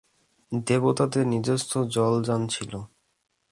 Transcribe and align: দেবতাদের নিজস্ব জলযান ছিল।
দেবতাদের 0.51 1.23
নিজস্ব 1.27 1.71
জলযান 1.85 2.41
ছিল। 2.47 2.73